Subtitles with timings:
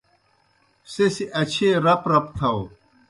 [0.91, 2.61] سہ سیْ اچھیئے رَپ رَپ تھاؤ۔